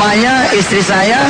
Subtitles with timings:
[0.00, 1.20] rupanya istri saya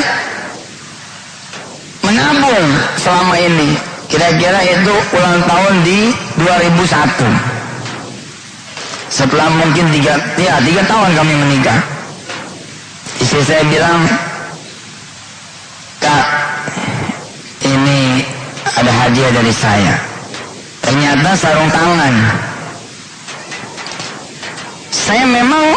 [2.06, 2.70] menabung
[3.02, 3.74] selama ini.
[4.06, 11.82] Kira-kira itu ulang tahun di 2001 setelah mungkin tiga ya tiga tahun kami menikah.
[13.18, 14.06] Istri saya bilang
[15.98, 16.26] kak
[17.66, 18.22] ini
[18.78, 19.98] ada hadiah dari saya.
[20.86, 22.14] Ternyata sarung tangan.
[24.94, 25.74] Saya memang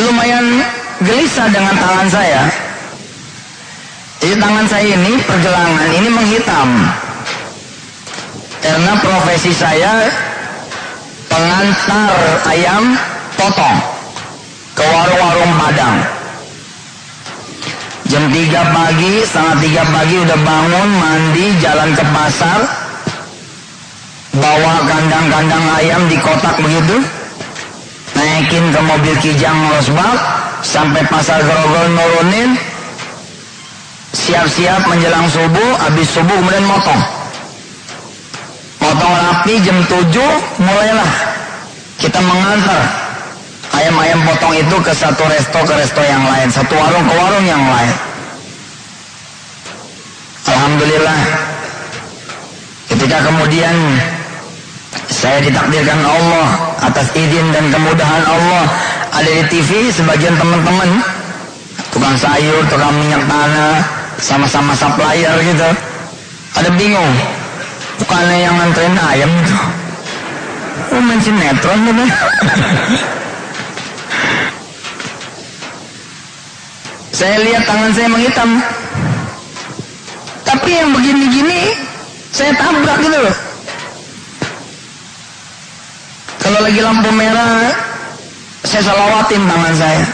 [0.00, 0.64] lumayan
[1.02, 2.42] gelisah dengan tangan saya.
[4.22, 6.68] Jadi tangan saya ini pergelangan ini menghitam.
[8.62, 10.06] Karena profesi saya
[11.26, 12.14] pengantar
[12.46, 12.94] ayam
[13.34, 13.78] potong
[14.78, 15.98] ke warung-warung Padang.
[18.06, 19.56] Jam 3 pagi, setengah
[19.88, 22.60] 3 pagi udah bangun, mandi, jalan ke pasar,
[24.36, 27.00] bawa kandang-kandang ayam di kotak begitu,
[28.12, 32.54] naikin ke mobil kijang losbak sampai pasar grogol nurunin
[34.14, 37.02] siap-siap menjelang subuh habis subuh kemudian motong.
[38.78, 41.12] Motong rapi jam 7 mulailah.
[41.98, 42.82] Kita mengantar
[43.74, 47.62] ayam-ayam potong itu ke satu resto ke resto yang lain satu warung ke warung yang
[47.62, 47.94] lain.
[50.46, 51.20] Alhamdulillah.
[52.90, 53.76] Ketika kemudian
[55.08, 56.48] saya ditakdirkan Allah
[56.82, 58.66] atas izin dan kemudahan Allah
[59.12, 61.04] ada di TV sebagian teman-teman
[61.92, 63.84] tukang sayur, tukang minyak tanah,
[64.16, 65.68] sama-sama supplier gitu.
[66.56, 67.12] Ada bingung.
[68.00, 69.56] Bukannya yang nganterin ayam itu.
[70.92, 72.04] Oh main sinetron gitu.
[77.12, 78.50] saya lihat tangan saya menghitam.
[80.42, 81.76] Tapi yang begini-gini
[82.32, 83.36] saya tabrak gitu loh.
[86.42, 87.91] Kalau lagi lampu merah,
[88.72, 90.04] saya salawatin tangan saya.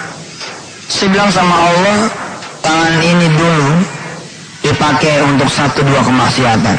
[0.90, 2.10] Saya bilang sama Allah,
[2.58, 3.70] tangan ini dulu
[4.66, 6.74] dipakai untuk satu dua kemaksiatan.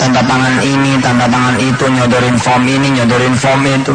[0.00, 3.92] Tanda tangan ini, tanda tangan itu, nyodorin form ini, nyodorin form itu.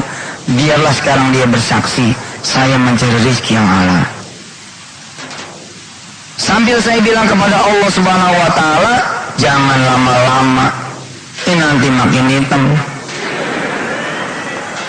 [0.53, 2.13] Biarlah sekarang dia bersaksi,
[2.45, 4.05] saya mencari rizki yang halal.
[6.37, 8.95] Sambil saya bilang kepada Allah Subhanahu wa taala,
[9.41, 10.69] jangan lama-lama.
[11.49, 12.63] Ini nanti makin hitam.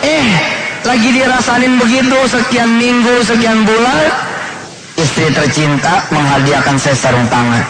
[0.05, 0.52] Eh,
[0.83, 4.05] lagi dirasain begitu sekian minggu, sekian bulan,
[4.99, 7.65] istri tercinta menghadiahkan saya sarung tangan.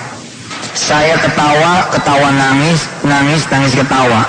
[0.73, 4.25] Saya ketawa, ketawa nangis, nangis, nangis ketawa.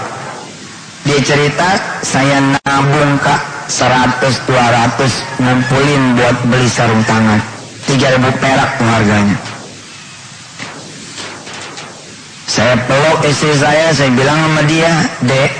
[1.07, 1.69] Dia cerita,
[2.03, 7.39] saya nabung kak 100, 200 ngumpulin buat beli sarung tangan.
[7.88, 9.38] 3000 perak tuh harganya.
[12.47, 14.91] Saya peluk istri saya, saya bilang sama dia,
[15.25, 15.51] Dek,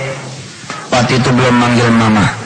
[0.92, 2.43] waktu itu belum manggil mama.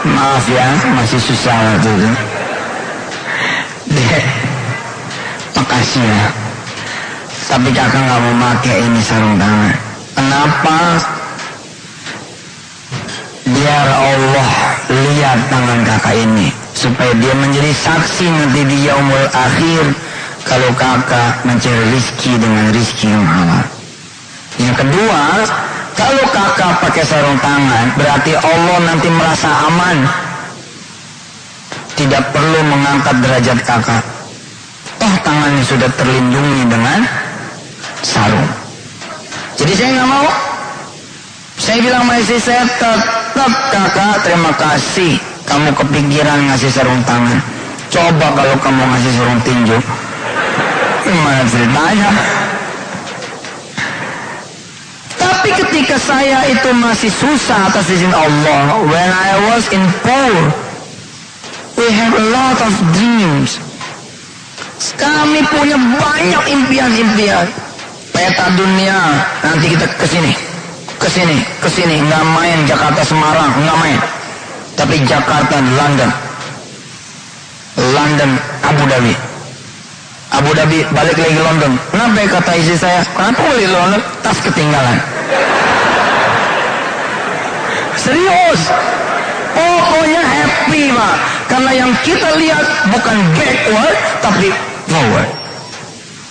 [0.00, 0.64] Maaf ya,
[0.96, 2.10] masih susah waktu itu.
[3.92, 4.24] Dek,
[5.52, 6.24] makasih ya.
[7.52, 9.76] Tapi kakak nggak mau pakai ini sarung tangan.
[10.16, 10.78] Kenapa?
[13.44, 14.50] Biar Allah
[14.88, 16.48] lihat tangan kakak ini.
[16.72, 19.84] Supaya dia menjadi saksi nanti di yaumul akhir.
[20.48, 23.68] Kalau kakak mencari rizki dengan rizki yang halal.
[24.56, 25.22] Yang kedua,
[26.00, 29.98] kalau kakak pakai sarung tangan, berarti Allah nanti merasa aman.
[31.92, 34.00] Tidak perlu mengangkat derajat kakak.
[34.96, 37.04] Toh tangannya sudah terlindungi dengan
[38.00, 38.48] sarung.
[39.60, 40.28] Jadi saya nggak mau.
[41.60, 45.20] Saya bilang sama istri saya, tetap kakak terima kasih.
[45.44, 47.36] Kamu kepikiran ngasih sarung tangan.
[47.92, 49.78] Coba kalau kamu ngasih sarung tinju.
[51.04, 52.10] Gimana ceritanya?
[55.20, 55.48] Tapi
[55.90, 60.34] ketika saya itu masih susah atas izin Allah, when I was in poor,
[61.74, 63.58] we have a lot of dreams.
[64.94, 67.42] Kami punya banyak impian-impian.
[68.14, 70.30] Peta dunia, nanti kita ke sini,
[70.94, 73.98] ke sini, ke sini, nggak main Jakarta Semarang, nggak main.
[74.78, 76.10] Tapi Jakarta, London,
[77.98, 78.30] London,
[78.62, 79.14] Abu Dhabi.
[80.38, 81.74] Abu Dhabi balik lagi London.
[81.90, 83.02] Kenapa kata istri saya?
[83.10, 84.00] Kenapa balik London?
[84.22, 85.18] Tas ketinggalan.
[88.10, 88.62] Serius.
[89.54, 91.14] Pokoknya happy pak.
[91.46, 94.50] Karena yang kita lihat bukan backward tapi
[94.90, 95.30] forward.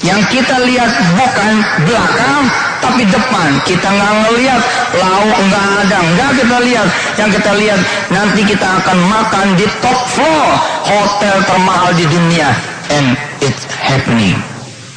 [0.03, 1.51] Yang kita lihat bukan
[1.87, 2.43] belakang
[2.83, 3.49] tapi depan.
[3.63, 4.61] Kita nggak ngelihat
[4.99, 6.87] lauk nggak ada, nggak kita lihat.
[7.15, 7.79] Yang kita lihat
[8.11, 10.49] nanti kita akan makan di top floor
[10.83, 12.51] hotel termahal di dunia.
[12.91, 14.35] And it's happening.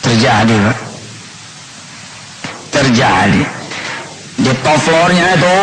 [0.02, 0.78] Terjadi, Pak.
[2.74, 3.42] Terjadi.
[4.42, 5.58] Di top floornya itu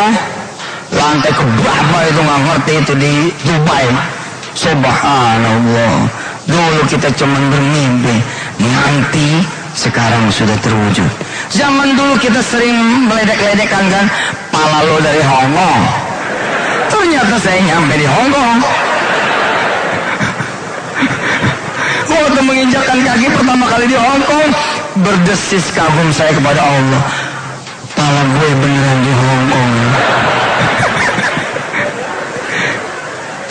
[0.94, 3.14] lantai keberapa itu nggak ngerti itu di
[3.46, 3.86] Dubai
[4.58, 5.96] Subhanallah.
[6.50, 8.16] Dulu kita cuma bermimpi
[8.58, 9.46] nanti
[9.78, 11.08] sekarang sudah terwujud.
[11.54, 14.06] Zaman dulu kita sering meledek-ledekan kan?
[14.50, 16.10] Pala lo dari Hongkong
[16.90, 18.58] ternyata saya nyampe di Hongkong
[22.10, 24.50] waktu menginjakkan kaki pertama kali di Hongkong
[25.06, 27.02] berdesis kagum saya kepada Allah.
[27.94, 29.72] Pala gue beneran di Hongkong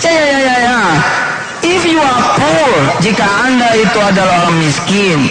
[0.02, 0.78] ya ya ya ya ya
[1.66, 2.70] if you are poor
[3.02, 5.26] jika anda itu adalah orang miskin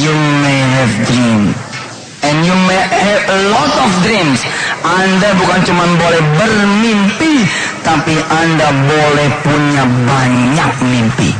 [0.00, 1.52] you may have dream
[2.24, 4.40] and you may have a lot of dreams
[4.82, 7.44] anda bukan cuma boleh bermimpi
[7.84, 11.30] tapi anda boleh punya banyak mimpi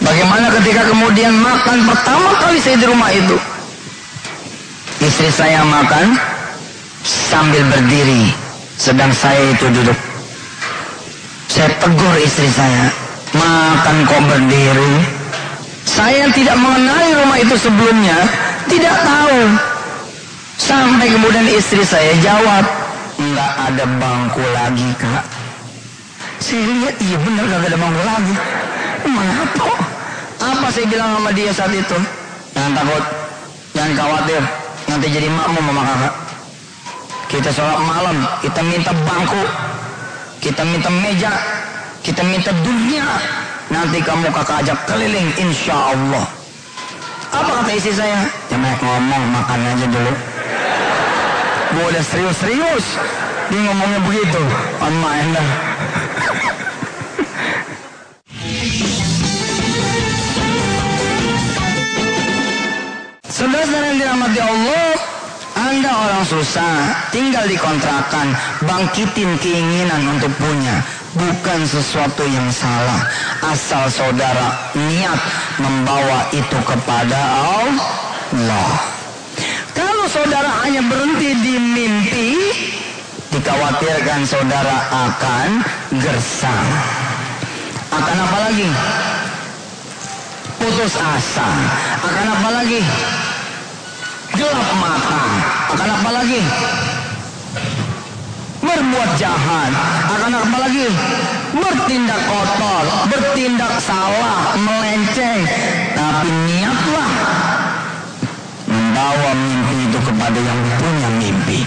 [0.00, 3.36] Bagaimana ketika kemudian makan pertama kali saya di rumah itu?
[4.96, 6.16] Istri saya makan
[7.04, 8.32] sambil berdiri,
[8.80, 10.09] sedang saya itu duduk.
[11.50, 12.94] Saya tegur istri saya,
[13.34, 15.02] makan kok berdiri?
[15.82, 18.14] Saya tidak mengenali rumah itu sebelumnya,
[18.70, 19.58] tidak tahu.
[20.62, 22.62] Sampai kemudian istri saya jawab,
[23.18, 25.26] enggak ada bangku lagi kak.
[26.38, 28.34] Saya lihat, iya benar gak ada bangku lagi.
[29.10, 29.70] Mengapa?
[30.38, 31.98] Apa saya bilang sama dia saat itu?
[32.54, 33.04] Jangan takut,
[33.74, 34.42] jangan khawatir.
[34.86, 36.14] Nanti jadi makmum sama kakak.
[37.26, 39.42] Kita sholat malam, kita minta bangku,
[40.40, 41.32] kita minta meja,
[42.00, 43.04] kita minta dunia.
[43.70, 46.26] Nanti kamu kakak ajak keliling, insya Allah.
[47.30, 48.26] Apa kata istri saya?
[48.50, 50.12] Jangan ngomong, makan aja dulu.
[51.70, 52.86] Gue udah serius-serius.
[53.52, 54.42] Dia ngomongnya begitu.
[54.82, 55.48] On main dah.
[63.30, 64.89] Saudara-saudara yang dirahmati Allah,
[65.70, 68.34] Anda orang susah, tinggal di kontrakan,
[68.66, 70.82] bangkitin keinginan untuk punya.
[71.14, 73.06] Bukan sesuatu yang salah.
[73.38, 75.20] Asal saudara niat
[75.62, 77.22] membawa itu kepada
[77.62, 78.70] Allah.
[79.70, 82.30] Kalau saudara hanya berhenti di mimpi,
[83.30, 85.48] dikhawatirkan saudara akan
[86.02, 86.68] gersang.
[87.94, 88.66] Akan apa lagi?
[90.58, 91.50] Putus asa.
[92.02, 92.82] Akan apa lagi?
[94.40, 95.09] gelap mata
[95.70, 96.42] akan apa lagi?
[98.60, 99.72] Berbuat jahat.
[100.10, 100.86] Akan apa lagi?
[101.50, 105.46] Bertindak kotor bertindak salah melenceng.
[105.94, 107.10] Tapi niatlah
[108.66, 111.60] membawa mimpi itu kepada yang punya mimpi.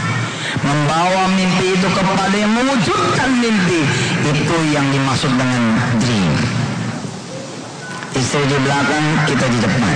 [0.64, 3.82] Membawa mimpi itu kepada yang mewujudkan mimpi.
[4.28, 5.64] Itu yang dimaksud dengan
[6.00, 6.34] dream.
[8.14, 9.96] Istri di belakang kita di depan.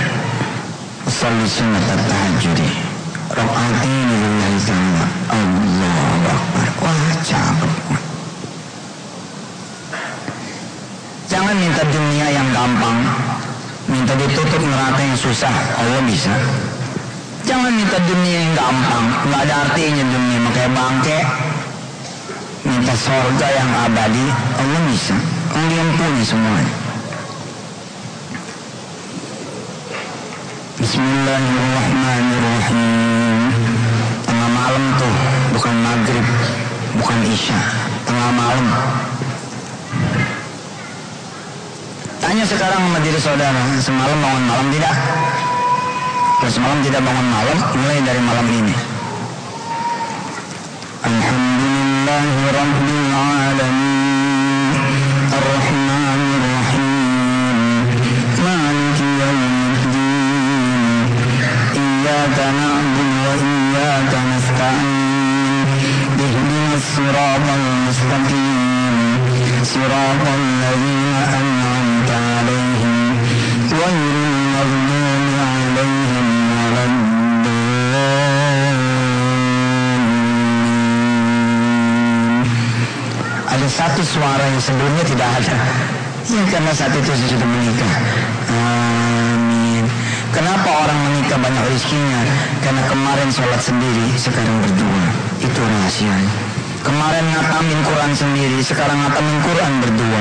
[1.08, 2.87] Salli sunnat tahajudi
[3.28, 5.04] Rok'atin lillahi ta'ala
[5.36, 6.96] Allahu Akbar Wah
[11.28, 13.04] Jangan minta dunia yang gampang.
[13.84, 15.52] Minta ditutup neraka yang susah.
[15.76, 16.32] Allah bisa.
[17.44, 19.12] Jangan minta dunia yang gampang.
[19.28, 21.20] Nggak ada artinya dunia Makanya bangke.
[22.64, 24.24] Minta sorga yang abadi.
[24.56, 25.20] Allah bisa.
[25.52, 26.72] Allah punya semuanya.
[30.80, 33.17] Bismillahirrahmanirrahim
[34.48, 35.12] Tengah malam tuh
[35.60, 36.24] Bukan maghrib
[36.96, 37.60] Bukan isya.
[38.08, 38.64] Tengah malam.
[42.16, 44.96] Tanya sekarang sama diri saudara Semalam bangun malam tidak?
[46.40, 48.72] Kalau semalam tidak bangun malam Mulai dari malam ini.
[51.04, 52.97] Alhamdulillahirrahmanirrahim
[83.98, 85.58] satu suara yang sebelumnya tidak ada.
[86.30, 87.92] Ya karena saat itu saya sudah menikah.
[88.46, 89.90] Amin.
[90.30, 92.22] Kenapa orang menikah banyak rezekinya?
[92.62, 95.02] Karena kemarin sholat sendiri, sekarang berdua.
[95.42, 96.30] Itu rahasianya.
[96.86, 100.20] Kemarin ngatamin Quran sendiri, sekarang ngatamin Quran berdua.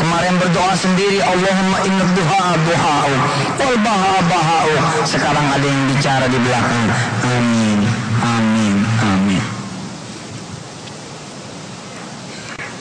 [0.00, 3.14] Kemarin berdoa sendiri, Allahumma inna duha duha'u,
[3.60, 4.72] wal baha baha'u.
[5.04, 6.88] Sekarang ada yang bicara di belakang.
[7.28, 7.84] Amin,
[8.24, 8.60] amin.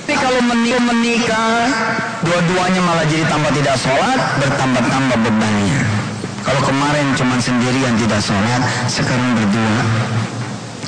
[0.10, 1.70] Tapi kalau menikah,
[2.26, 5.80] dua-duanya malah jadi tambah tidak sholat, bertambah-tambah bebannya.
[6.42, 9.78] Kalau kemarin cuma sendirian tidak sholat, sekarang berdua.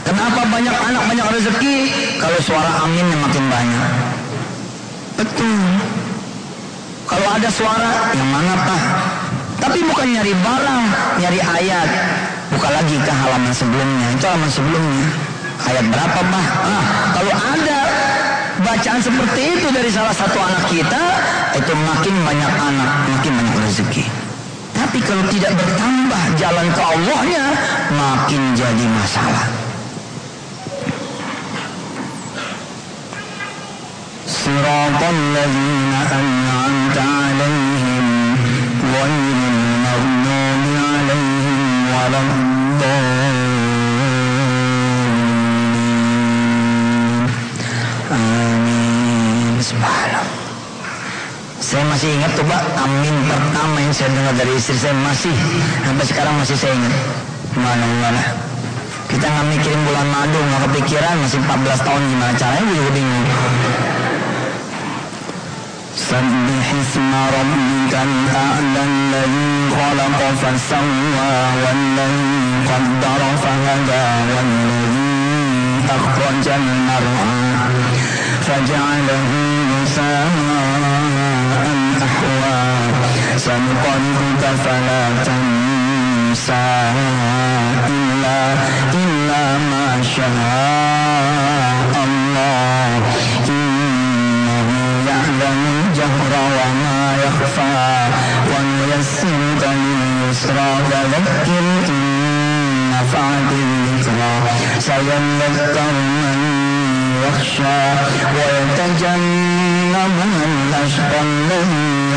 [0.02, 1.78] Kenapa banyak anak banyak rezeki?
[2.18, 3.86] Kalau suara aminnya makin banyak.
[5.22, 5.62] Betul.
[7.06, 8.84] Kalau ada suara, yang mana pak?
[9.62, 10.86] Tapi bukan nyari barang,
[11.22, 11.90] nyari ayat.
[12.50, 14.08] Buka lagi ke halaman sebelumnya.
[14.18, 15.08] Itu halaman sebelumnya.
[15.62, 16.46] Ayat berapa pak?
[16.66, 17.81] Ah, kalau ada
[18.63, 21.03] bacaan seperti itu dari salah satu anak kita,
[21.57, 24.05] itu makin banyak anak, makin banyak rezeki.
[24.77, 27.45] Tapi kalau tidak bertambah jalan ke Allahnya,
[27.97, 29.67] makin jadi masalah.
[34.47, 38.07] صراط الذين أنعمت عليهم
[38.95, 43.30] غير المغضوب عليهم ولا الضالين
[52.01, 55.35] masih ingat tuh Pak, amin pertama yang saya dengar dari istri saya masih
[55.85, 56.95] sampai sekarang masih saya ingat.
[57.57, 58.23] Mana mana.
[59.07, 63.27] Kita nggak mikirin bulan madu, nggak kepikiran masih 14 tahun gimana caranya gue juga bingung.
[66.07, 72.37] سبح اسم ربك الأعلى الذي خلق فسوى والذي
[72.71, 75.17] قدر فهدى والذي
[75.97, 77.69] أخرج المرعى
[78.47, 79.31] فجعله
[79.83, 80.40] مساء
[82.22, 86.94] أحوى سنقرئك فلا تنسى
[87.88, 88.54] إلا
[88.94, 93.02] إلا ما شاء الله
[95.08, 98.08] يعلم الجهر وما يخفى
[98.52, 104.34] ونيسرك لليسرى فذكر إن نفعت الذكرى
[104.80, 106.38] سيذكر من
[107.28, 107.82] يخشى
[108.36, 110.02] ويتجنبها
[110.46, 111.91] الأشقى الذي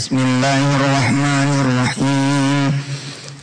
[0.00, 2.72] Bismillahirrahmanirrahim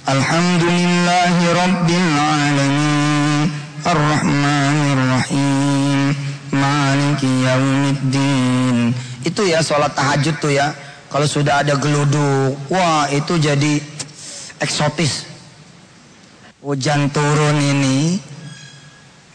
[0.09, 3.53] Alhamdulillahi Rabbil Alamin
[3.85, 6.17] Ar-Rahmanirrahim
[6.49, 8.89] Maliki Yawmiddin
[9.21, 10.73] itu ya sholat tahajud tuh ya.
[11.13, 13.77] Kalau sudah ada geluduk, wah itu jadi
[14.57, 15.29] eksotis.
[16.65, 18.17] Hujan turun ini,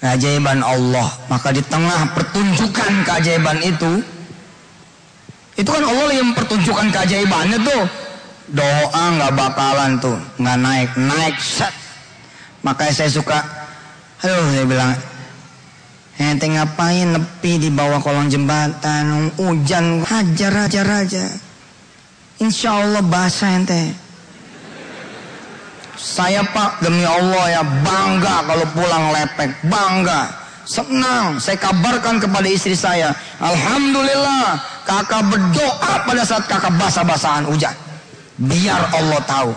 [0.02, 1.06] keajaiban Allah.
[1.30, 4.02] Maka di tengah pertunjukan keajaiban itu,
[5.56, 7.84] itu kan Allah yang pertunjukan keajaibannya tuh.
[8.52, 11.72] Doa nggak bakalan tuh, nggak naik, naik set.
[12.62, 13.38] Makanya saya suka,
[14.20, 14.92] aduh saya bilang,
[16.20, 21.26] Ente ngapain nepi di bawah kolong jembatan, hujan, hajar, hajar aja.
[22.38, 23.82] Insya Allah basah ente.
[25.96, 30.22] Saya pak demi Allah ya bangga kalau pulang lepek, bangga.
[30.62, 33.10] Senang, saya kabarkan kepada istri saya.
[33.42, 37.74] Alhamdulillah, kakak berdoa pada saat kakak basah-basahan hujan.
[38.38, 39.52] Biar Allah tahu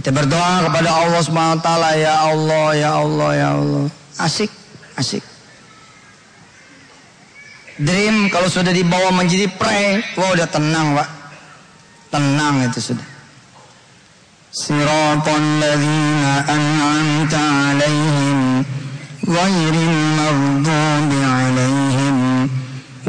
[0.00, 3.84] kita berdoa kepada Allah Subhanahu wa taala, ya Allah, ya Allah, ya Allah.
[4.16, 4.48] Asik,
[4.96, 5.20] asik.
[7.76, 11.08] Dream kalau sudah dibawa menjadi pray, wah udah tenang, Pak.
[12.16, 13.08] Tenang itu sudah.
[15.60, 17.44] Ladzina an'amta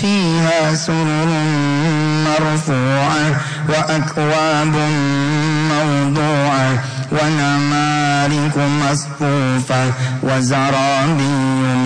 [0.00, 1.28] فيها سرر
[2.28, 4.74] مرفوعة وأكواب
[5.72, 11.28] موضوعة ونمارك مصفوفة وزرابي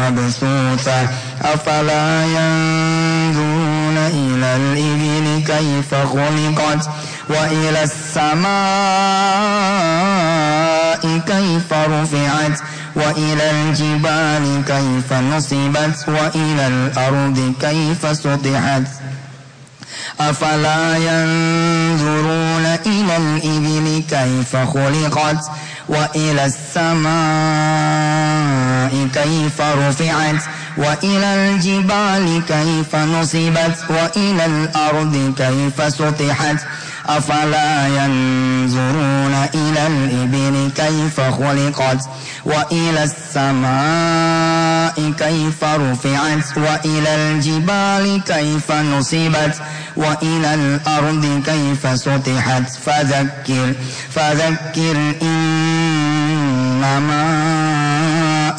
[0.01, 1.09] مبثوثة
[1.43, 6.89] أفلا ينظرون إلى الإبل كيف خلقت
[7.29, 7.87] وإلى
[9.83, 12.59] السماء كيف رفعت
[12.97, 14.32] وإلى الجبال
[14.67, 18.83] كيف نصبت وإلى الأرض كيف سطحت؟
[20.21, 25.51] أفلا ينظرون إلى الإبل كيف خلقت
[25.89, 27.13] وإلى السماء
[29.15, 30.43] كيف رفعت
[30.77, 36.57] وإلى الجبال كيف نصبت وإلى الأرض كيف سطحت؟
[37.09, 42.09] أفلا ينظرون إلى الإبل كيف خلقت
[42.45, 49.55] وإلى السماء كيف رفعت وإلى الجبال كيف نصبت
[49.97, 53.73] وإلى الأرض كيف سطحت فذكر
[54.11, 57.23] فذكر إنما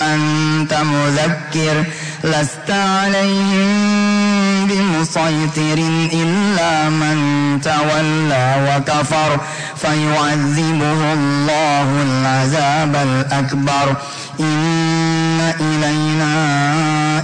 [0.02, 1.84] أنت مذكر
[2.24, 4.23] لست عليهم
[4.69, 5.79] بمسيطر
[6.13, 7.17] إلا من
[7.61, 9.41] تولى وكفر
[9.77, 13.97] فيعذبه الله العذاب الأكبر
[14.41, 16.35] إن إلينا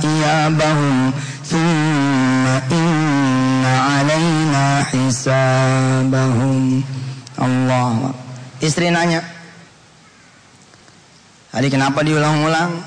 [0.05, 1.13] إيابهم
[1.51, 6.83] ثم إن علينا حسابهم
[7.35, 8.15] Allah
[8.63, 9.19] Istri nanya
[11.51, 12.83] Tadi kenapa diulang-ulang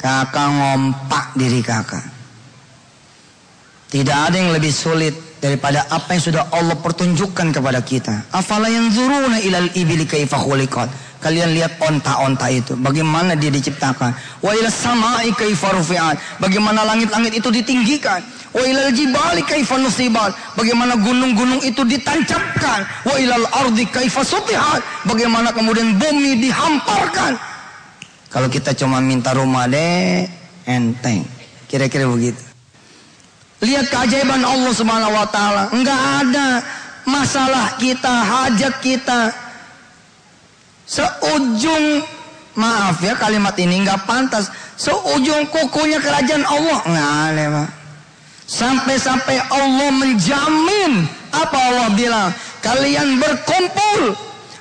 [0.00, 2.00] Kakak ngompak diri kakak.
[3.92, 5.12] Tidak ada yang lebih sulit
[5.44, 8.32] daripada apa yang sudah Allah pertunjukkan kepada kita.
[8.32, 10.40] Afala yanzuruna ilal ibili kaifa.
[11.20, 14.40] Kalian lihat onta-onta itu, bagaimana dia diciptakan.
[14.40, 15.68] Wa ila sama'i kaifa.
[16.40, 18.24] Bagaimana langit-langit itu ditinggikan.
[18.56, 19.76] Wa ilal jibali kaifa.
[20.56, 23.04] Bagaimana gunung-gunung itu ditancapkan.
[23.04, 24.24] Wa ilal ardi kaifa.
[25.04, 27.49] Bagaimana kemudian bumi dihamparkan.
[28.30, 30.22] Kalau kita cuma minta rumah deh,
[30.62, 31.26] enteng.
[31.66, 32.38] Kira-kira begitu.
[33.60, 35.68] Lihat keajaiban Allah Subhanahu wa taala.
[35.74, 36.62] Enggak ada
[37.04, 39.34] masalah kita, hajat kita.
[40.86, 42.06] Seujung
[42.54, 44.46] maaf ya kalimat ini enggak pantas.
[44.78, 47.68] Seujung kukunya kerajaan Allah enggak ada, Pak.
[48.50, 50.92] Sampai-sampai Allah menjamin
[51.30, 52.30] apa Allah bilang?
[52.62, 54.14] Kalian berkumpul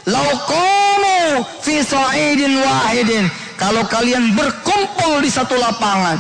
[0.06, 3.26] lauqamu fi sa'idin wahidin
[3.60, 6.16] kalau kalian berkumpul di satu lapangan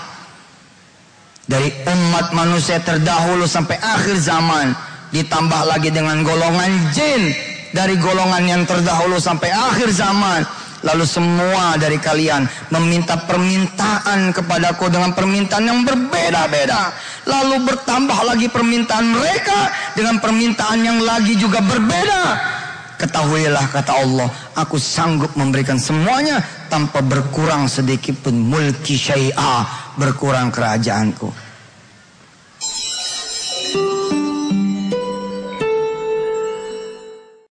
[1.47, 4.75] dari umat manusia terdahulu sampai akhir zaman
[5.15, 7.33] ditambah lagi dengan golongan jin
[7.71, 10.43] dari golongan yang terdahulu sampai akhir zaman
[10.83, 12.43] lalu semua dari kalian
[12.75, 16.95] meminta permintaan kepadaku dengan permintaan yang berbeda-beda.
[17.27, 22.58] Lalu bertambah lagi permintaan mereka dengan permintaan yang lagi juga berbeda
[22.99, 24.27] ketahuilah kata Allah
[24.59, 29.63] aku sanggup memberikan semuanya tanpa berkurang sedikit pun mulki syai'a
[29.95, 31.48] berkurang kerajaanku